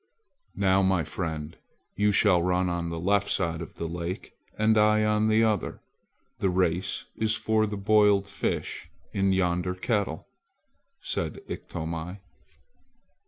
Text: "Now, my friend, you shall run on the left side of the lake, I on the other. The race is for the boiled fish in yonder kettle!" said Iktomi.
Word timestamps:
"Now, 0.55 0.81
my 0.81 1.03
friend, 1.03 1.55
you 1.95 2.11
shall 2.11 2.41
run 2.41 2.69
on 2.69 2.89
the 2.89 2.97
left 2.99 3.29
side 3.29 3.61
of 3.61 3.75
the 3.75 3.85
lake, 3.85 4.33
I 4.57 4.63
on 5.05 5.27
the 5.27 5.43
other. 5.43 5.79
The 6.39 6.49
race 6.49 7.05
is 7.17 7.35
for 7.35 7.67
the 7.67 7.77
boiled 7.77 8.25
fish 8.25 8.89
in 9.13 9.31
yonder 9.31 9.75
kettle!" 9.75 10.25
said 11.01 11.41
Iktomi. 11.47 12.17